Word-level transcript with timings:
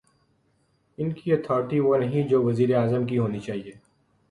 ان 0.97 1.11
کی 1.11 1.33
اتھارٹی 1.33 1.79
وہ 1.79 1.97
نہیں 1.97 2.27
جو 2.27 2.41
وزیر 2.43 2.75
اعظم 2.75 3.05
کی 3.05 3.17
ہونی 3.17 3.39
چاہیے۔ 3.39 3.71